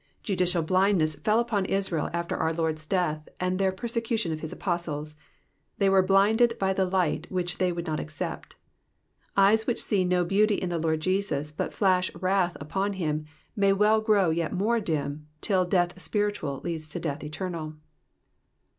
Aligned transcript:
Judicial 0.23 0.63
blindness 0.63 1.13
fell 1.13 1.39
upon 1.39 1.63
Israel 1.65 2.09
after 2.11 2.35
our 2.35 2.51
Lord's 2.51 2.87
death 2.87 3.29
and 3.39 3.59
their 3.59 3.71
persecution 3.71 4.33
of 4.33 4.39
his 4.39 4.51
apostles; 4.51 5.13
they 5.77 5.89
were 5.89 6.01
blinded 6.01 6.57
by 6.57 6.73
the 6.73 6.87
light 6.87 7.29
which 7.31 7.59
they 7.59 7.71
would 7.71 7.85
not 7.85 7.99
accept. 7.99 8.55
Eyes 9.37 9.67
which 9.67 9.79
see 9.79 10.03
no 10.03 10.25
beauty 10.25 10.55
in 10.55 10.69
the 10.69 10.79
Lord 10.79 11.01
Jesus, 11.01 11.51
but 11.51 11.71
flash 11.71 12.11
wrath 12.15 12.57
upon 12.59 12.93
him, 12.93 13.25
may 13.55 13.73
well 13.73 14.01
grow 14.01 14.31
yet 14.31 14.51
more 14.51 14.79
dim, 14.79 15.27
till 15.39 15.65
death 15.65 16.01
spiritual 16.01 16.61
leads 16.63 16.89
to 16.89 16.99
death 16.99 17.23
eternal. 17.23 17.75